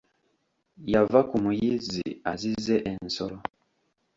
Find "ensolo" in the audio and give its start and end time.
2.91-3.37